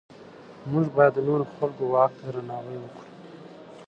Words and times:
موږ 0.71 0.85
باید 0.95 1.13
د 1.15 1.19
نورو 1.27 1.45
خلکو 1.53 1.83
واک 1.93 2.11
ته 2.17 2.23
درناوی 2.25 2.77
وکړو. 2.79 3.05